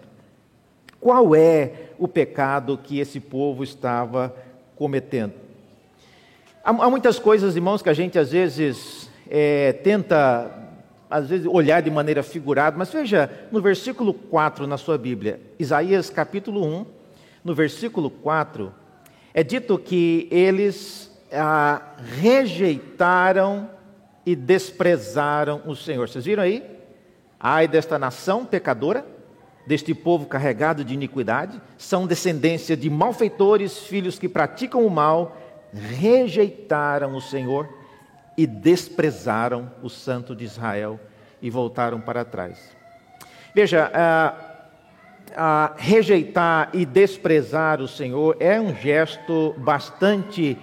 [0.99, 4.35] Qual é o pecado que esse povo estava
[4.75, 5.46] cometendo?
[6.67, 10.51] Há, há muitas coisas, irmãos, que a gente às vezes é, tenta,
[11.09, 16.09] às vezes, olhar de maneira figurada, mas veja no versículo 4 na sua Bíblia, Isaías
[16.09, 16.85] capítulo 1,
[17.41, 18.73] no versículo 4
[19.33, 21.81] é dito que eles ah,
[22.19, 23.69] rejeitaram
[24.25, 26.09] e desprezaram o Senhor.
[26.09, 26.61] Vocês viram aí?
[27.39, 29.05] Ai desta nação pecadora,
[29.65, 35.37] deste povo carregado de iniquidade, são descendência de malfeitores, filhos que praticam o mal,
[35.73, 37.69] rejeitaram o Senhor
[38.37, 40.99] e desprezaram o Santo de Israel
[41.41, 42.75] e voltaram para trás.
[43.53, 43.91] Veja,
[45.35, 50.57] a rejeitar e desprezar o Senhor é um gesto bastante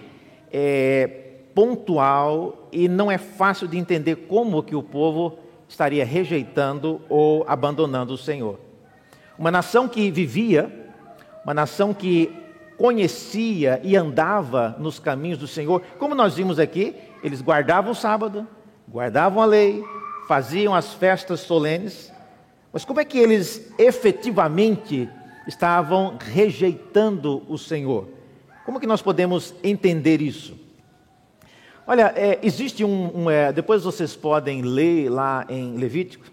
[0.52, 5.38] é, pontual e não é fácil de entender como que o povo
[5.68, 8.58] estaria rejeitando ou abandonando o Senhor.
[9.38, 10.70] Uma nação que vivia,
[11.44, 12.43] uma nação que
[12.76, 18.46] conhecia e andava nos caminhos do Senhor, como nós vimos aqui, eles guardavam o sábado,
[18.88, 19.84] guardavam a lei,
[20.26, 22.12] faziam as festas solenes,
[22.72, 25.08] mas como é que eles efetivamente
[25.46, 28.08] estavam rejeitando o Senhor?
[28.64, 30.58] Como que nós podemos entender isso?
[31.86, 33.24] Olha, é, existe um.
[33.24, 36.24] um é, depois vocês podem ler lá em Levítico,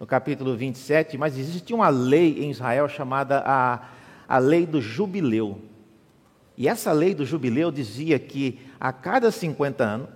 [0.00, 3.80] no capítulo 27, mas existe uma lei em Israel chamada a,
[4.28, 5.60] a lei do jubileu.
[6.56, 10.08] E essa lei do jubileu dizia que a cada 50 anos,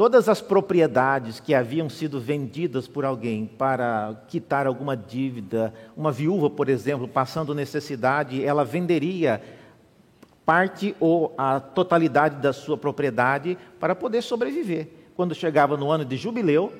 [0.00, 6.48] Todas as propriedades que haviam sido vendidas por alguém para quitar alguma dívida, uma viúva,
[6.48, 9.42] por exemplo, passando necessidade, ela venderia
[10.42, 14.88] parte ou a totalidade da sua propriedade para poder sobreviver.
[15.14, 16.72] Quando chegava no ano de jubileu,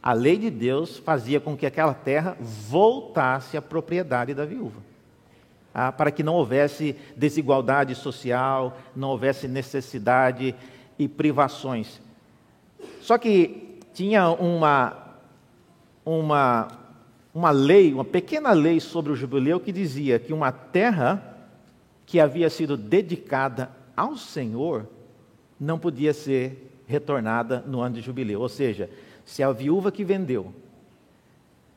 [0.00, 4.80] a lei de Deus fazia com que aquela terra voltasse à propriedade da viúva.
[5.74, 10.54] Ah, para que não houvesse desigualdade social, não houvesse necessidade
[10.98, 12.00] e privações.
[13.00, 15.16] Só que tinha uma,
[16.04, 16.68] uma,
[17.34, 21.32] uma lei, uma pequena lei sobre o jubileu que dizia que uma terra
[22.04, 24.86] que havia sido dedicada ao Senhor
[25.58, 28.40] não podia ser retornada no ano de jubileu.
[28.40, 28.90] Ou seja,
[29.24, 30.52] se a viúva que vendeu,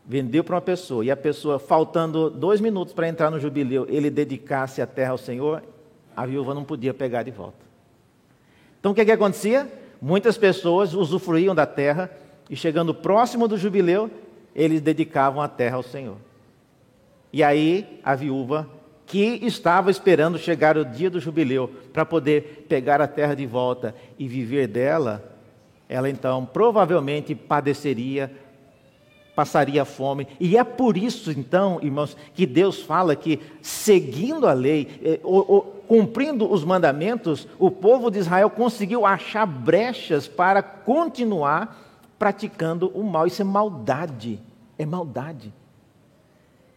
[0.08, 4.10] vendeu para uma pessoa e a pessoa, faltando dois minutos para entrar no jubileu, ele
[4.10, 5.64] dedicasse a terra ao Senhor,
[6.16, 7.66] a viúva não podia pegar de volta.
[8.80, 9.68] Então o que, é que acontecia?
[10.02, 12.12] Muitas pessoas usufruíam da terra
[12.50, 14.10] e, chegando próximo do jubileu,
[14.56, 16.18] eles dedicavam a terra ao Senhor.
[17.34, 18.70] E aí a viúva,
[19.06, 23.96] que estava esperando chegar o dia do jubileu para poder pegar a terra de volta
[24.18, 25.36] e viver dela,
[25.90, 28.32] ela então provavelmente padeceria
[29.36, 30.28] passaria fome.
[30.40, 35.20] E é por isso, então, irmãos, que Deus fala que, seguindo a lei, eh,
[35.88, 41.84] cumprindo os mandamentos, o povo de Israel conseguiu achar brechas para continuar
[42.18, 43.28] praticando o mal.
[43.28, 44.40] Isso é maldade.
[44.78, 45.54] É maldade.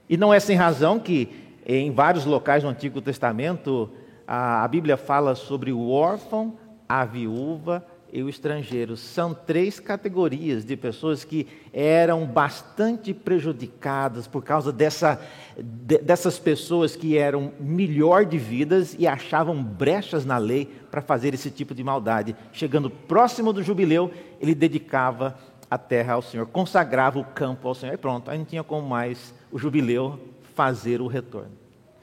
[0.09, 1.29] E não é sem razão que,
[1.65, 3.89] em vários locais do Antigo Testamento,
[4.27, 6.55] a, a Bíblia fala sobre o órfão,
[6.89, 8.97] a viúva e o estrangeiro.
[8.97, 15.21] São três categorias de pessoas que eram bastante prejudicadas por causa dessa,
[15.57, 21.35] de, dessas pessoas que eram melhor de vidas e achavam brechas na lei para fazer
[21.35, 22.37] esse tipo de maldade.
[22.53, 25.39] Chegando próximo do jubileu, ele dedicava
[25.71, 27.95] a terra ao Senhor, consagrava o campo ao Senhor.
[27.95, 30.19] E pronto, aí não tinha como mais o jubileu
[30.55, 31.53] fazer o retorno.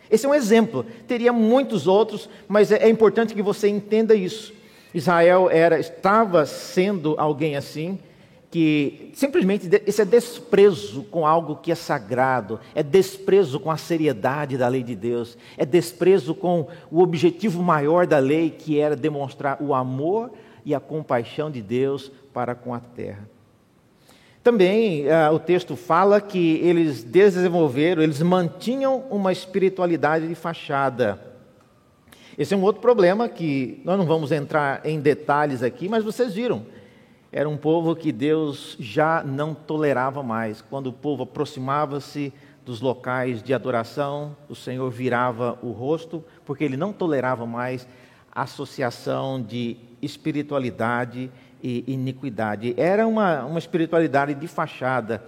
[0.10, 0.86] Esse é um exemplo.
[1.08, 4.54] Teria muitos outros, mas é, é importante que você entenda isso.
[4.96, 8.00] Israel era, estava sendo alguém assim,
[8.50, 14.58] que simplesmente esse é desprezo com algo que é sagrado, é desprezo com a seriedade
[14.58, 19.62] da lei de Deus, é desprezo com o objetivo maior da lei, que era demonstrar
[19.62, 20.32] o amor
[20.64, 23.30] e a compaixão de Deus para com a terra.
[24.42, 31.35] Também uh, o texto fala que eles desenvolveram, eles mantinham uma espiritualidade de fachada.
[32.38, 36.34] Esse é um outro problema que nós não vamos entrar em detalhes aqui, mas vocês
[36.34, 36.66] viram.
[37.32, 40.62] Era um povo que Deus já não tolerava mais.
[40.62, 42.34] Quando o povo aproximava-se
[42.66, 47.88] dos locais de adoração, o Senhor virava o rosto, porque ele não tolerava mais
[48.34, 51.32] a associação de espiritualidade
[51.64, 52.74] e iniquidade.
[52.76, 55.24] Era uma, uma espiritualidade de fachada.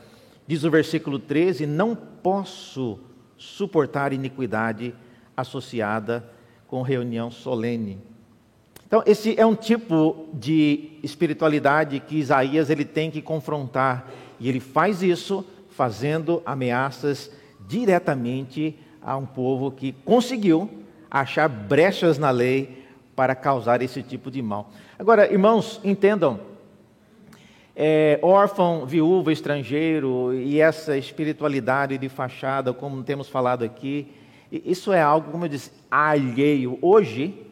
[0.45, 2.99] Diz o versículo 13: Não posso
[3.37, 4.93] suportar iniquidade
[5.35, 6.36] associada
[6.67, 7.97] com reunião solene.
[8.85, 14.59] Então, esse é um tipo de espiritualidade que Isaías ele tem que confrontar, e ele
[14.59, 17.31] faz isso fazendo ameaças
[17.67, 20.69] diretamente a um povo que conseguiu
[21.09, 24.71] achar brechas na lei para causar esse tipo de mal.
[24.97, 26.39] Agora, irmãos, entendam,
[27.75, 34.07] é, órfão, viúva, estrangeiro e essa espiritualidade de fachada, como temos falado aqui,
[34.51, 36.77] isso é algo, como eu disse, alheio.
[36.81, 37.45] Hoje,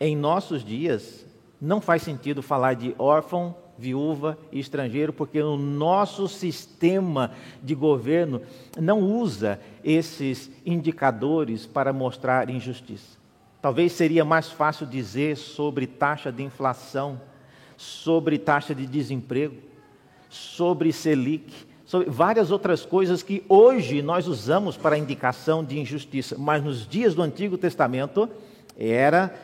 [0.00, 1.24] em nossos dias,
[1.60, 7.32] não faz sentido falar de órfão, viúva e estrangeiro, porque o nosso sistema
[7.62, 8.40] de governo
[8.80, 13.18] não usa esses indicadores para mostrar injustiça.
[13.60, 17.20] Talvez seria mais fácil dizer sobre taxa de inflação,
[17.76, 19.56] sobre taxa de desemprego,
[20.28, 21.52] sobre Selic,
[21.84, 27.14] sobre várias outras coisas que hoje nós usamos para indicação de injustiça, mas nos dias
[27.14, 28.28] do Antigo Testamento
[28.76, 29.34] era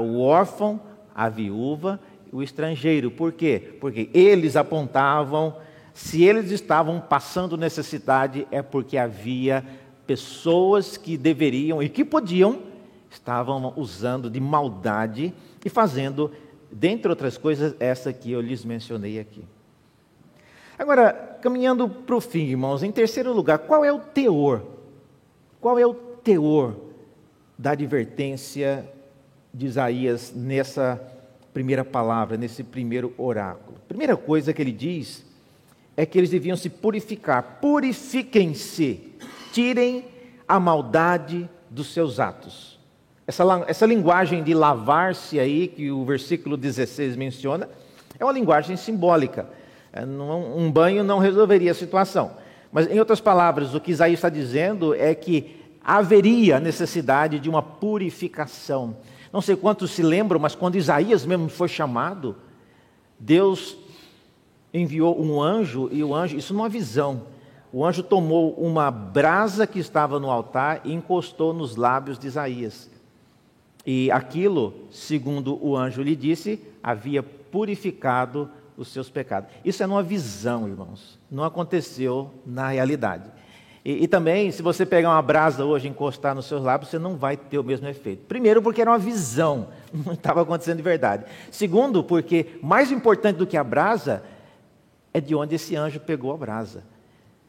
[0.00, 0.80] o órfão,
[1.14, 1.98] a viúva,
[2.32, 3.10] o estrangeiro.
[3.10, 3.76] Por quê?
[3.80, 5.56] Porque eles apontavam,
[5.92, 9.64] se eles estavam passando necessidade, é porque havia
[10.06, 12.60] pessoas que deveriam e que podiam,
[13.10, 15.32] estavam usando de maldade
[15.64, 16.30] e fazendo,
[16.70, 19.44] dentre outras coisas, essa que eu lhes mencionei aqui.
[20.76, 24.62] Agora, caminhando para o fim, irmãos, em terceiro lugar, qual é o teor?
[25.60, 26.74] Qual é o teor
[27.58, 28.90] da advertência
[29.52, 30.98] de Isaías nessa
[31.52, 33.76] primeira palavra, nesse primeiro oráculo?
[33.86, 35.22] Primeira coisa que ele diz
[35.94, 37.58] é que eles deviam se purificar.
[37.60, 39.12] Purifiquem-se,
[39.52, 40.06] tirem
[40.48, 42.80] a maldade dos seus atos.
[43.26, 47.68] Essa, essa linguagem de lavar-se aí, que o versículo 16 menciona,
[48.18, 49.46] é uma linguagem simbólica
[50.02, 52.32] um banho não resolveria a situação.
[52.72, 57.62] Mas, em outras palavras, o que Isaías está dizendo é que haveria necessidade de uma
[57.62, 58.96] purificação.
[59.32, 62.36] Não sei quantos se lembram, mas quando Isaías mesmo foi chamado,
[63.18, 63.76] Deus
[64.72, 67.22] enviou um anjo, e o anjo, isso numa visão,
[67.72, 72.90] o anjo tomou uma brasa que estava no altar e encostou nos lábios de Isaías.
[73.86, 79.50] E aquilo, segundo o anjo lhe disse, havia purificado os seus pecados.
[79.64, 81.18] Isso é numa visão, irmãos.
[81.30, 83.30] Não aconteceu na realidade.
[83.84, 86.98] E, e, também, se você pegar uma brasa hoje e encostar nos seus lábios, você
[86.98, 88.24] não vai ter o mesmo efeito.
[88.26, 91.24] Primeiro, porque era uma visão, não estava acontecendo de verdade.
[91.50, 94.22] Segundo, porque mais importante do que a brasa
[95.12, 96.82] é de onde esse anjo pegou a brasa.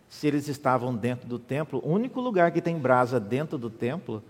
[0.09, 4.21] Se eles estavam dentro do templo, o único lugar que tem brasa dentro do templo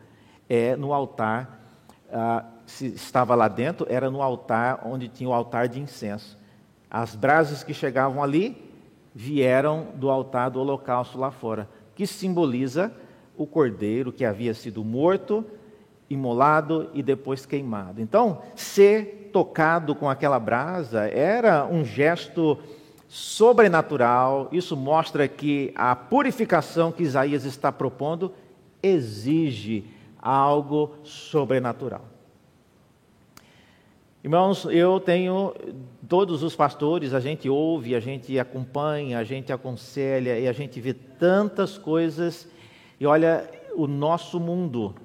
[0.48, 1.66] é no altar
[2.12, 6.38] ah, se estava lá dentro era no altar, onde tinha o altar de incenso.
[6.90, 8.72] As brasas que chegavam ali
[9.14, 12.92] vieram do altar do holocausto lá fora, que simboliza
[13.38, 15.46] o cordeiro que havia sido morto,
[16.10, 18.02] imolado e depois queimado.
[18.02, 22.58] Então, ser tocado com aquela brasa era um gesto
[23.08, 24.50] sobrenatural.
[24.52, 28.34] Isso mostra que a purificação que Isaías está propondo
[28.82, 29.86] exige
[30.22, 32.14] algo sobrenatural.
[34.26, 35.54] Irmãos, eu tenho
[36.10, 40.82] todos os pastores, a gente ouve, a gente acompanha, a gente aconselha e a gente
[40.82, 42.48] vê tantas coisas.
[43.00, 44.96] E olha, o nosso mundo,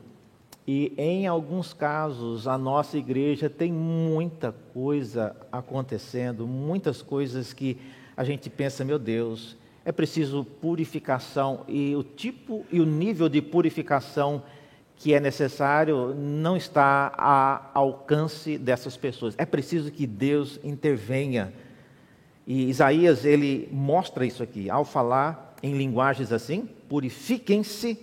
[0.66, 7.77] e em alguns casos a nossa igreja tem muita coisa acontecendo, muitas coisas que
[8.16, 9.55] a gente pensa, meu Deus,
[9.85, 14.43] é preciso purificação e o tipo e o nível de purificação
[15.01, 19.34] que é necessário não está ao alcance dessas pessoas.
[19.38, 21.55] É preciso que Deus intervenha.
[22.46, 24.68] E Isaías, ele mostra isso aqui.
[24.68, 27.98] Ao falar em linguagens assim, purifiquem-se,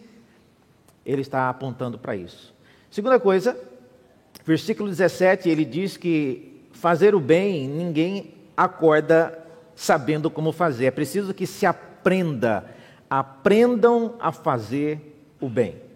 [1.05, 2.51] ele está apontando para isso.
[2.89, 3.55] Segunda coisa,
[4.43, 9.37] versículo 17, ele diz que fazer o bem, ninguém acorda
[9.75, 10.85] sabendo como fazer.
[10.85, 12.65] É preciso que se aprenda.
[13.07, 15.86] Aprendam a fazer o bem.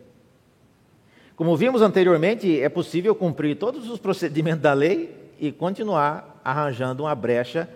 [1.42, 7.16] Como vimos anteriormente, é possível cumprir todos os procedimentos da lei e continuar arranjando uma
[7.16, 7.68] brecha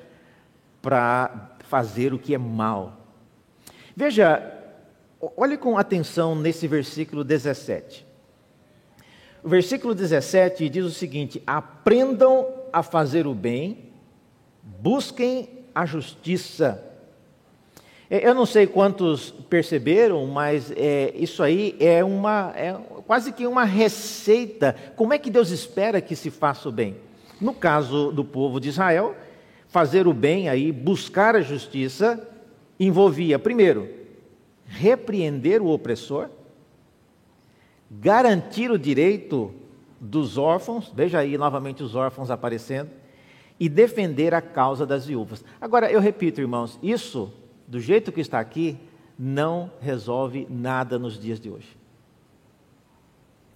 [0.84, 2.95] para fazer o que é mal.
[3.95, 4.53] Veja,
[5.36, 8.05] olhe com atenção nesse versículo 17.
[9.43, 13.91] O versículo 17 diz o seguinte: aprendam a fazer o bem,
[14.61, 16.84] busquem a justiça.
[18.10, 22.74] Eu não sei quantos perceberam, mas é, isso aí é uma, é
[23.08, 24.76] quase que uma receita.
[24.95, 26.97] Como é que Deus espera que se faça o bem?
[27.41, 29.16] No caso do povo de Israel,
[29.68, 32.28] fazer o bem aí, buscar a justiça,
[32.80, 33.89] envolvia, primeiro,
[34.68, 36.30] repreender o opressor,
[37.89, 39.53] garantir o direito
[39.99, 42.89] dos órfãos, veja aí novamente os órfãos aparecendo,
[43.60, 45.43] e defender a causa das viúvas.
[45.60, 47.34] Agora, eu repito, irmãos, isso,
[47.68, 48.78] do jeito que está aqui,
[49.18, 51.86] não resolve nada nos dias de hoje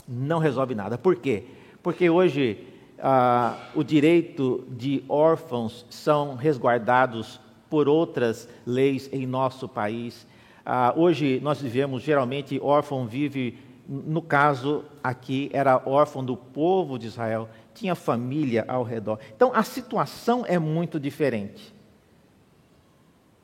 [0.10, 0.98] não resolve nada.
[0.98, 1.44] Por quê?
[1.84, 2.66] Porque hoje
[2.98, 7.40] ah, o direito de órfãos são resguardados
[7.70, 10.26] por outras leis em nosso país.
[10.66, 17.06] Ah, hoje nós vivemos, geralmente, órfão vive, no caso aqui, era órfão do povo de
[17.06, 19.20] Israel, tinha família ao redor.
[19.36, 21.74] Então a situação é muito diferente.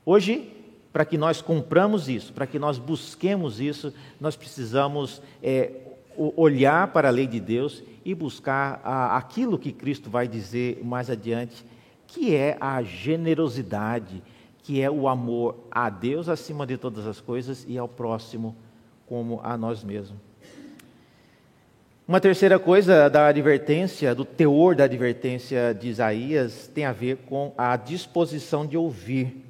[0.03, 0.51] Hoje,
[0.96, 5.74] para que nós compramos isso, para que nós busquemos isso, nós precisamos é,
[6.16, 11.10] olhar para a lei de Deus e buscar a, aquilo que Cristo vai dizer mais
[11.10, 11.66] adiante,
[12.08, 14.24] que é a generosidade,
[14.64, 18.56] que é o amor a Deus acima de todas as coisas e ao próximo
[19.06, 20.18] como a nós mesmos.
[22.08, 27.54] Uma terceira coisa da advertência, do teor da advertência de Isaías, tem a ver com
[27.58, 29.43] a disposição de ouvir.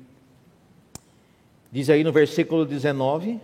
[1.76, 3.38] Diz aí no versículo 19: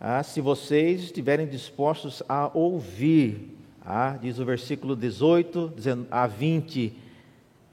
[0.00, 5.74] ah, se vocês estiverem dispostos a ouvir, ah, diz o versículo 18
[6.10, 6.94] a 20,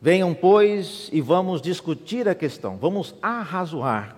[0.02, 4.18] venham, pois, e vamos discutir a questão, vamos arrazoar.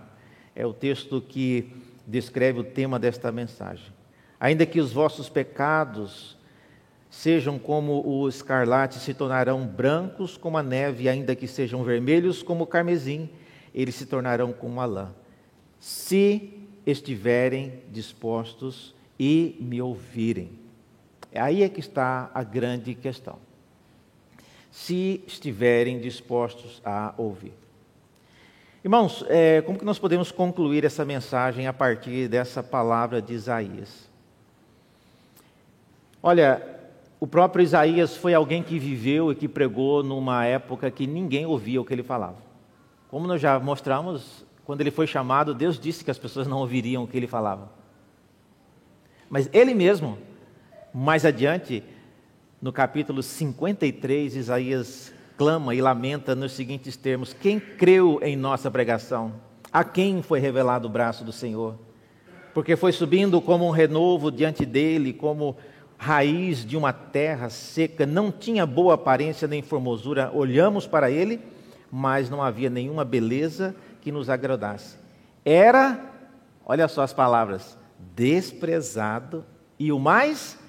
[0.55, 1.71] É o texto que
[2.07, 3.93] descreve o tema desta mensagem.
[4.39, 6.35] Ainda que os vossos pecados
[7.07, 12.63] sejam como o escarlate, se tornarão brancos como a neve, ainda que sejam vermelhos como
[12.63, 13.29] o carmesim,
[13.75, 15.13] eles se tornarão como a lã.
[15.85, 16.51] Se
[16.83, 20.49] estiverem dispostos e me ouvirem.
[21.31, 23.37] Aí é que está a grande questão.
[24.71, 27.53] Se estiverem dispostos a ouvir.
[28.83, 34.09] Irmãos, é, como que nós podemos concluir essa mensagem a partir dessa palavra de Isaías?
[36.23, 36.67] Olha,
[37.19, 41.79] o próprio Isaías foi alguém que viveu e que pregou numa época que ninguém ouvia
[41.79, 42.37] o que ele falava.
[43.07, 47.03] Como nós já mostramos, quando ele foi chamado, Deus disse que as pessoas não ouviriam
[47.03, 47.69] o que ele falava.
[49.29, 50.17] Mas ele mesmo,
[50.93, 51.83] mais adiante,
[52.59, 59.33] no capítulo 53, Isaías clama e lamenta nos seguintes termos: Quem creu em nossa pregação?
[59.71, 61.75] A quem foi revelado o braço do Senhor?
[62.53, 65.57] Porque foi subindo como um renovo diante dele, como
[65.97, 70.31] raiz de uma terra seca, não tinha boa aparência nem formosura.
[70.33, 71.39] Olhamos para ele,
[71.91, 74.97] mas não havia nenhuma beleza que nos agradasse.
[75.43, 75.99] Era,
[76.63, 77.75] olha só as palavras,
[78.15, 79.43] desprezado
[79.79, 80.59] e o mais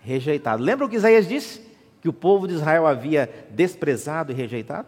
[0.00, 0.62] rejeitado.
[0.62, 1.60] Lembra o que Isaías disse?
[2.00, 4.86] Que o povo de Israel havia desprezado e rejeitado?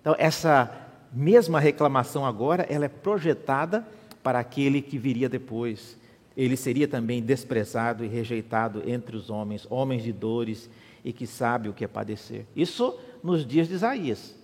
[0.00, 0.72] Então, essa
[1.12, 3.86] mesma reclamação agora, ela é projetada
[4.22, 5.98] para aquele que viria depois.
[6.34, 10.70] Ele seria também desprezado e rejeitado entre os homens, homens de dores
[11.04, 12.46] e que sabe o que é padecer.
[12.56, 14.40] Isso nos dias de Isaías.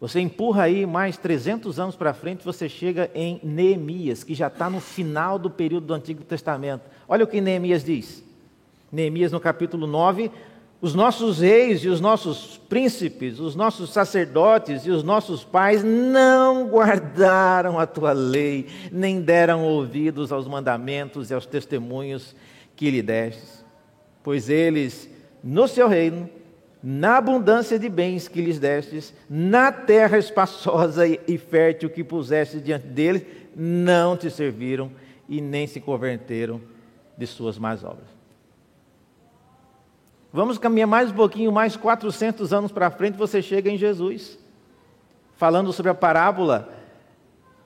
[0.00, 4.70] Você empurra aí mais 300 anos para frente, você chega em Neemias, que já está
[4.70, 6.84] no final do período do Antigo Testamento.
[7.06, 8.24] Olha o que Neemias diz.
[8.90, 10.30] Neemias, no capítulo 9,
[10.80, 16.66] os nossos reis e os nossos príncipes, os nossos sacerdotes e os nossos pais não
[16.66, 22.34] guardaram a tua lei, nem deram ouvidos aos mandamentos e aos testemunhos
[22.74, 23.62] que lhe destes,
[24.22, 25.10] pois eles,
[25.44, 26.30] no seu reino,
[26.82, 32.86] na abundância de bens que lhes destes, na terra espaçosa e fértil que puseste diante
[32.86, 33.22] deles,
[33.54, 34.90] não te serviram
[35.28, 36.60] e nem se converteram
[37.16, 38.08] de suas más obras.
[40.32, 44.38] Vamos caminhar mais um pouquinho, mais 400 anos para frente, você chega em Jesus,
[45.36, 46.72] falando sobre a parábola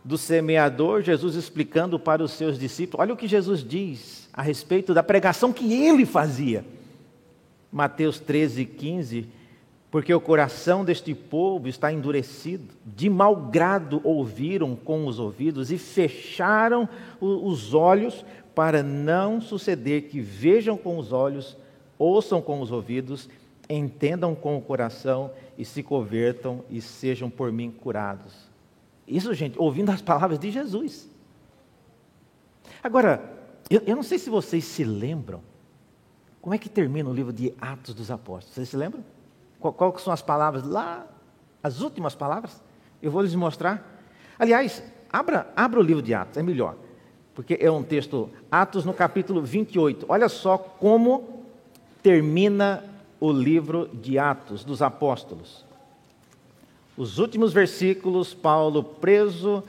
[0.02, 3.02] do semeador, Jesus explicando para os seus discípulos.
[3.02, 6.64] Olha o que Jesus diz a respeito da pregação que ele fazia.
[7.74, 9.26] Mateus 13, 15,
[9.90, 15.76] porque o coração deste povo está endurecido, de mau grado ouviram com os ouvidos e
[15.76, 16.88] fecharam
[17.20, 21.56] os olhos, para não suceder que vejam com os olhos,
[21.98, 23.28] ouçam com os ouvidos,
[23.68, 28.32] entendam com o coração e se convertam e sejam por mim curados.
[29.04, 31.10] Isso, gente, ouvindo as palavras de Jesus.
[32.80, 33.20] Agora,
[33.68, 35.40] eu, eu não sei se vocês se lembram
[36.44, 38.54] como é que termina o livro de Atos dos Apóstolos?
[38.54, 39.02] Vocês se lembram?
[39.58, 41.06] Qual, qual são as palavras lá?
[41.62, 42.62] As últimas palavras?
[43.00, 43.82] Eu vou lhes mostrar.
[44.38, 46.76] Aliás, abra, abra o livro de Atos, é melhor.
[47.34, 50.04] Porque é um texto, Atos no capítulo 28.
[50.06, 51.46] Olha só como
[52.02, 52.84] termina
[53.18, 55.64] o livro de Atos dos Apóstolos.
[56.94, 59.64] Os últimos versículos, Paulo preso,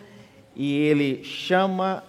[0.53, 2.03] e ele chama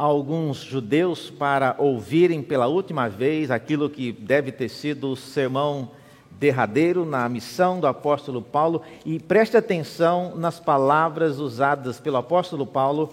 [0.00, 5.90] alguns judeus para ouvirem pela última vez aquilo que deve ter sido o sermão
[6.30, 13.10] derradeiro na missão do apóstolo Paulo e preste atenção nas palavras usadas pelo apóstolo Paulo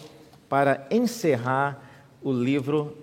[0.48, 1.78] para encerrar
[2.24, 2.96] o livro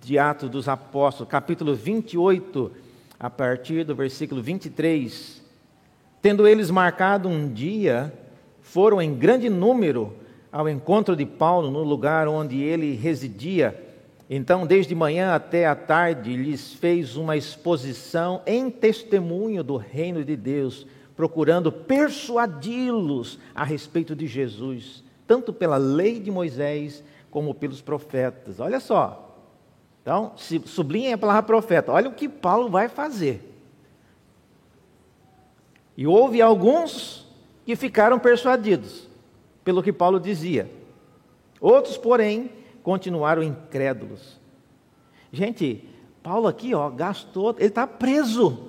[0.00, 2.70] de Atos dos Apóstolos, capítulo 28,
[3.18, 5.42] a partir do versículo 23.
[6.22, 8.14] Tendo eles marcado um dia,
[8.60, 10.21] foram em grande número
[10.52, 13.88] ao encontro de Paulo no lugar onde ele residia.
[14.28, 20.36] Então, desde manhã até a tarde, lhes fez uma exposição em testemunho do reino de
[20.36, 20.86] Deus,
[21.16, 28.60] procurando persuadi-los a respeito de Jesus, tanto pela lei de Moisés como pelos profetas.
[28.60, 29.30] Olha só.
[30.02, 30.32] Então,
[30.66, 31.92] sublinha a palavra profeta.
[31.92, 33.48] Olha o que Paulo vai fazer.
[35.96, 37.26] E houve alguns
[37.64, 39.11] que ficaram persuadidos
[39.64, 40.70] pelo que Paulo dizia.
[41.60, 42.50] Outros, porém,
[42.82, 44.40] continuaram incrédulos.
[45.32, 45.88] Gente,
[46.22, 48.68] Paulo aqui, ó, gastou, ele está preso.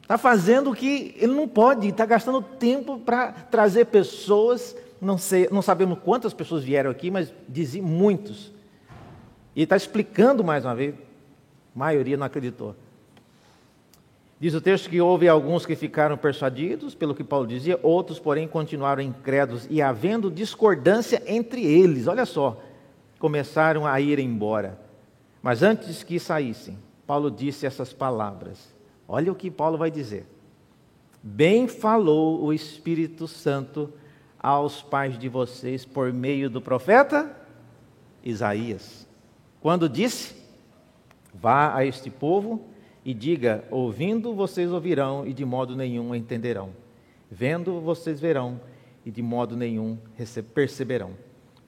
[0.00, 5.48] Está fazendo o que ele não pode, está gastando tempo para trazer pessoas, não, sei,
[5.50, 8.52] não sabemos quantas pessoas vieram aqui, mas dizem muitos.
[9.54, 12.74] E está explicando mais uma vez, a maioria não acreditou.
[14.40, 18.46] Diz o texto que houve alguns que ficaram persuadidos pelo que Paulo dizia, outros, porém,
[18.46, 22.62] continuaram incrédulos, e havendo discordância entre eles, olha só,
[23.18, 24.78] começaram a ir embora.
[25.42, 28.72] Mas antes que saíssem, Paulo disse essas palavras.
[29.08, 30.26] Olha o que Paulo vai dizer.
[31.20, 33.92] Bem falou o Espírito Santo
[34.38, 37.34] aos pais de vocês por meio do profeta
[38.22, 39.06] Isaías,
[39.60, 40.36] quando disse:
[41.34, 42.68] Vá a este povo
[43.08, 46.74] e diga: ouvindo vocês ouvirão e de modo nenhum entenderão.
[47.30, 48.60] Vendo vocês verão
[49.02, 49.96] e de modo nenhum
[50.54, 51.12] perceberão.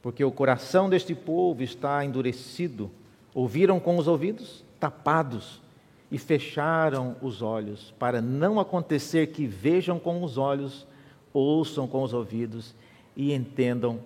[0.03, 2.91] Porque o coração deste povo está endurecido.
[3.35, 5.63] Ouviram com os ouvidos tapados
[6.11, 10.87] e fecharam os olhos, para não acontecer que vejam com os olhos,
[11.33, 12.75] ouçam com os ouvidos
[13.17, 14.01] e entendam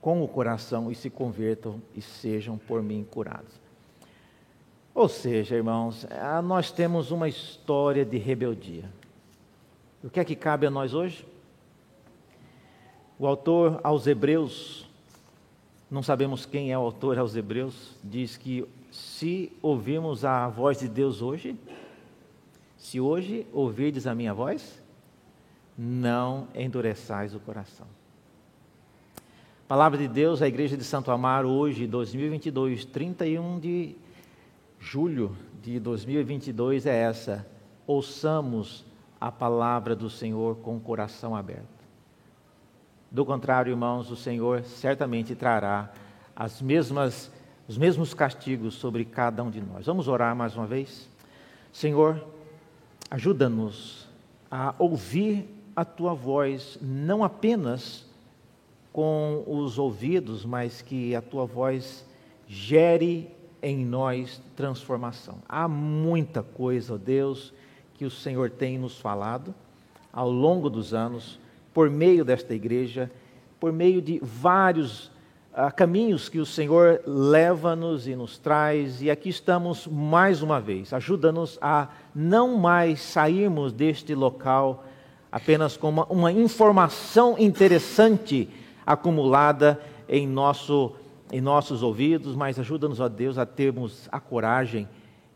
[0.00, 3.65] com o coração e se convertam e sejam por mim curados.
[4.96, 8.90] Ou seja, irmãos, ah, nós temos uma história de rebeldia.
[10.02, 11.28] O que é que cabe a nós hoje?
[13.18, 14.88] O autor aos Hebreus,
[15.90, 20.88] não sabemos quem é o autor aos Hebreus, diz que se ouvirmos a voz de
[20.88, 21.54] Deus hoje,
[22.78, 24.82] se hoje ouvirdes a minha voz,
[25.76, 27.86] não endureçais o coração.
[29.68, 33.94] Palavra de Deus, a Igreja de Santo Amaro, hoje, 2022, 31 de
[34.86, 37.44] julho de 2022, é essa.
[37.88, 38.84] Ouçamos
[39.20, 41.66] a palavra do Senhor com o coração aberto.
[43.10, 45.92] Do contrário, irmãos, o Senhor certamente trará
[46.36, 47.32] as mesmas,
[47.66, 49.86] os mesmos castigos sobre cada um de nós.
[49.86, 51.08] Vamos orar mais uma vez?
[51.72, 52.24] Senhor,
[53.10, 54.08] ajuda-nos
[54.48, 58.06] a ouvir a tua voz, não apenas
[58.92, 62.06] com os ouvidos, mas que a tua voz
[62.46, 65.38] gere em nós transformação.
[65.48, 67.52] Há muita coisa, ó Deus,
[67.94, 69.54] que o Senhor tem nos falado
[70.12, 71.38] ao longo dos anos,
[71.74, 73.10] por meio desta igreja,
[73.60, 75.06] por meio de vários
[75.52, 80.92] uh, caminhos que o Senhor leva-nos e nos traz, e aqui estamos mais uma vez.
[80.92, 84.84] Ajuda-nos a não mais sairmos deste local
[85.30, 88.48] apenas com uma, uma informação interessante
[88.86, 89.78] acumulada
[90.08, 90.92] em, nosso,
[91.32, 94.88] em nossos ouvidos, mas ajuda-nos, ó Deus, a termos a coragem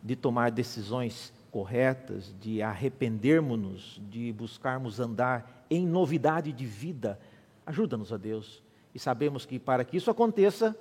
[0.03, 7.19] de tomar decisões corretas, de arrependermos-nos, de buscarmos andar em novidade de vida.
[7.67, 8.63] Ajuda-nos, ó Deus.
[8.95, 10.77] E sabemos que para que isso aconteça,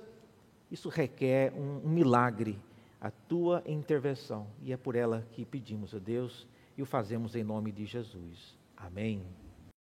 [0.70, 2.58] isso requer um, um milagre,
[3.00, 4.46] a tua intervenção.
[4.62, 6.46] E é por ela que pedimos a Deus
[6.76, 8.56] e o fazemos em nome de Jesus.
[8.76, 9.39] Amém.